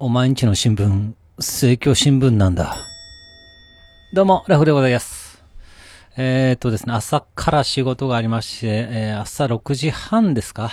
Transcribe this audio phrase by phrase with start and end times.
[0.00, 2.76] お前んちの新聞、政教新聞なんだ。
[4.12, 5.42] どうも、ラフでございます。
[6.16, 10.70] えー、っとですね、朝から仕事がありまして、えー朝6時半ですか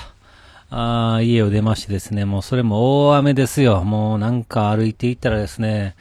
[0.70, 3.84] あー家を出ましてですね、もうそれも大雨ですよ。
[3.84, 5.96] もうなんか歩いていったらですね、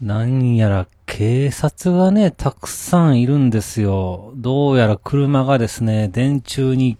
[0.00, 4.32] なんやら警察がね、たくさんいるんですよ。
[4.36, 6.96] どうやら車がですね、電柱に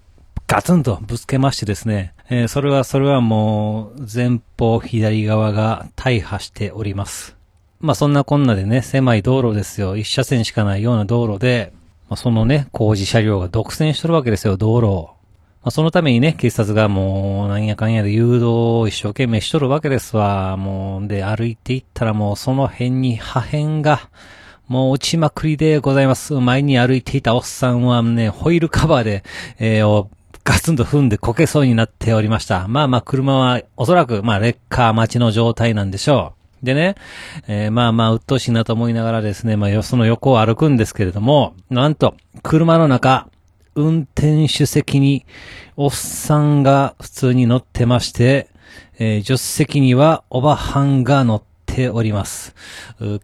[0.46, 7.36] ガツンとぶつけましてですね、えーそれはそれはもう前方左側が大破しております。
[7.81, 9.96] まあそんなこんなでね、狭い道路ですよ。
[9.96, 11.72] 一車線しかないような道路で、
[12.08, 15.11] まあ、そのね、工事車両が独占しとるわけですよ、道路を。
[15.62, 18.45] まあ、そのためにね、警察がもう、なんやかんやで誘導
[18.81, 20.56] を一生懸命しとるわけですわ。
[20.59, 24.09] もう、で、歩いていったらもう、その辺に破片が、
[24.68, 26.34] もう落ちまくりでございます。
[26.34, 29.25] 前に歩いていたおっさんはね、ホイールカバーで、
[29.59, 30.06] えー
[30.44, 32.69] ガツンと踏んでこけそうになっておりました。
[32.69, 36.67] まあまあ、車はおそらく、まあ、レッカー待ちの状態なんでしょう。
[36.67, 36.97] でね、
[37.48, 43.28] えーまあまあ、鬱陶しいなと思いながらですね、まあ、よその横を歩くんですけれども、なんと、車の中、
[43.75, 45.25] 運転手席に、
[45.77, 48.48] おっさんが普通に乗ってまして、
[48.98, 52.55] えー助手席にはおばはんが乗ってております。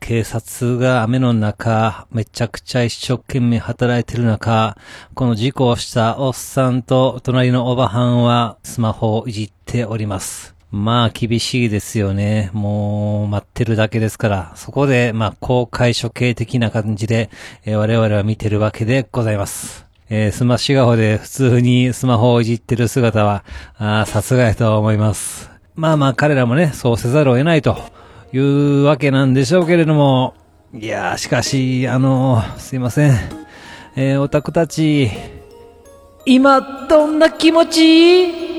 [0.00, 4.76] 警察が雨の中、めちゃくちゃ一生懸命働いてる中、
[5.14, 10.56] この事故をしたおっさんと隣のおばはんはスマホをいじっております。
[10.72, 12.50] まあ厳しいですよね。
[12.52, 17.30] もう待ってるだけですから、そこでまあ公開処刑的な感じで、
[17.64, 19.86] えー我々は見てるわけでございます。
[20.08, 23.44] えースマッシュ顔で普通にスマホをいじってる姿は、
[23.78, 25.48] あさすがやと思います。
[25.76, 27.99] まあまあ彼らもね、そうせざるを得ないと
[28.32, 30.34] いうわけなんでしょうけれども、
[30.72, 33.12] いやーしかし、あのーすいません。
[33.96, 35.10] えーオタクたち、
[36.24, 38.50] 今、どんな気持ち？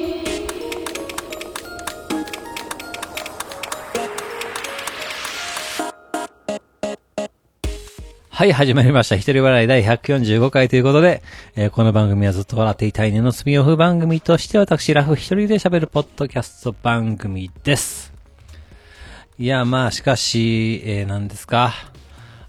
[8.30, 9.16] はい、始まりました。
[9.16, 11.23] 一人笑い第145回ということで、
[11.55, 18.11] えーこの番組はずっと笑っていたいねのスピンオフ番組として私、ラフ一人で喋るポッドキャスト番組です。
[19.42, 21.74] いや、まあ、しかし、えー、何ですか。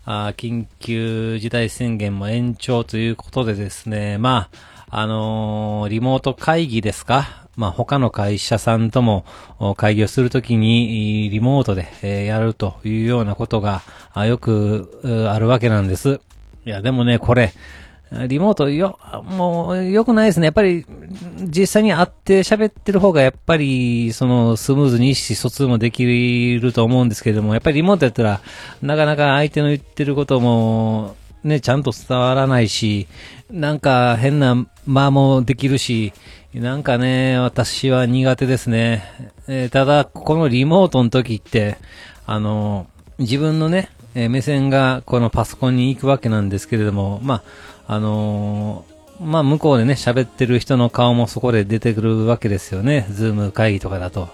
[0.04, 4.50] あ緊急事態宣言も延長ということでですね、ま
[4.90, 9.24] あ、あのーリモート会議ですかまあ、他の会社さんとも
[9.78, 13.80] 会議をするときに、リモートで、えーやるというようなことが、
[14.26, 16.20] よく、あるわけなんです。
[16.66, 17.54] いや、でもね、これ、
[18.28, 20.46] リモートよ、もう、良くないですね。
[20.46, 20.84] やっぱり、
[21.40, 28.40] 実際に会って喋ってる方が、やっぱり、その、スムーズに意思疎通もできると思うんですけれども、やっぱりリモートやったら、
[28.82, 33.08] なかなか相手の言ってることも、ね、ちゃんと伝わらないし、
[33.50, 36.12] なんか変な間もできるし、
[36.54, 39.04] なんかね、私は苦手ですね。
[39.48, 41.78] えーただ、このリモートの時って、
[42.26, 42.86] あの、
[43.18, 47.42] 自分のね、え目線がこのパソコンに行くわけなんですけれども、まあ、
[47.86, 48.92] あのー
[49.24, 53.06] まあ、向こうでね、喋ってる人の顔もそこで出てくるわけですよね。
[53.10, 54.28] ズーム会議とかだと。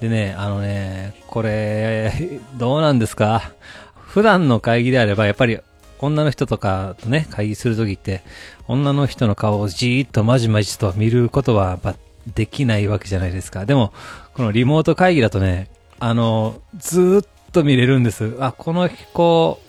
[0.00, 2.12] でね、あのね、これ、
[2.56, 3.52] どうなんですか？
[3.94, 5.60] 普段の会議であれば、やっぱり
[5.98, 8.22] 女の人とかとね、会議するときって、
[8.68, 11.96] 女の人の顔をじーっとまじまじと見ることは、やっ
[12.34, 13.66] できないわけじゃないですか。
[13.66, 13.92] でも、
[14.34, 15.68] このリモート会議だとね、
[16.00, 18.36] あの、ずーっと見れるんです。
[18.40, 19.60] あ、この子、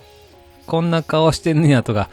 [0.65, 2.09] こんな顔してんねやとか、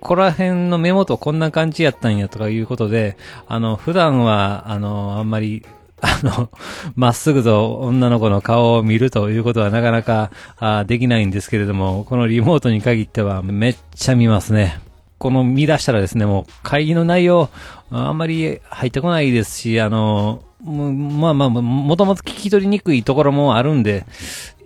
[0.00, 3.16] ここら辺の目元こんな感じやったんやとかいうことで、
[3.48, 5.64] あの、普段は、あの、あんまり、
[6.00, 6.50] あの、
[6.94, 14.80] まっすぐと女の子の顔を見るということはなかなかあできないんですけれども、このリモートに限ってはめっちゃ見ますね。
[15.18, 17.48] この見出したらですね、もう会議の内容、
[17.90, 24.04] あんまり入ってこないですし、あの、まあまあ、もともと聞き取りにくいところもあるんで、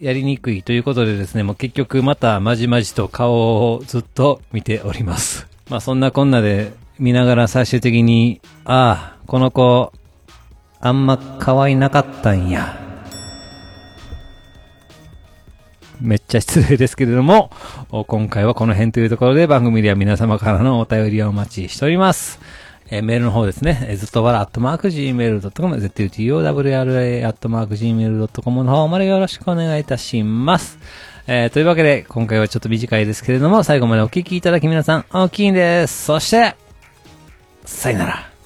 [0.00, 3.34] やりにくいということでですね、もう結局またまじまじと顔
[3.74, 5.46] をずっと見ております。
[5.68, 9.92] まあそんなこんなで見ながら最終的に、ああ、この子、
[10.80, 12.78] あんま可愛なかったんや。
[16.00, 17.50] めっちゃ失礼ですけれども、
[17.90, 22.40] 今回はこの辺というところで番組では皆様からのお便りをお待ちしております。
[22.90, 30.78] えーメールの方ですね、えーずっとわら、アットマーク gmail.com、zutowra、アットマーク gmail.com の方までよろしくお願いいたします。
[31.26, 36.06] えーというわけで、今回はちょっと短いですけれども、最後までお聞きいただき皆さん、大きいんです。
[36.06, 36.56] そして、
[37.64, 38.39] さよなら。